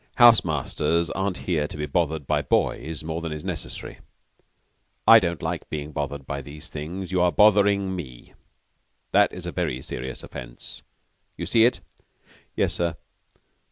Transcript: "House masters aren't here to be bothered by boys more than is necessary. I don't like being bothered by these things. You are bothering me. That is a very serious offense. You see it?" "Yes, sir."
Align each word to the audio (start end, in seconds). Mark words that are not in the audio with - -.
"House 0.15 0.43
masters 0.43 1.11
aren't 1.11 1.37
here 1.45 1.67
to 1.67 1.77
be 1.77 1.85
bothered 1.85 2.25
by 2.25 2.41
boys 2.41 3.03
more 3.03 3.21
than 3.21 3.31
is 3.31 3.45
necessary. 3.45 3.99
I 5.07 5.19
don't 5.19 5.43
like 5.43 5.69
being 5.69 5.91
bothered 5.91 6.25
by 6.25 6.41
these 6.41 6.69
things. 6.69 7.11
You 7.11 7.21
are 7.21 7.31
bothering 7.31 7.95
me. 7.95 8.33
That 9.11 9.31
is 9.31 9.45
a 9.45 9.51
very 9.51 9.79
serious 9.83 10.23
offense. 10.23 10.81
You 11.37 11.45
see 11.45 11.65
it?" 11.65 11.81
"Yes, 12.55 12.73
sir." 12.73 12.97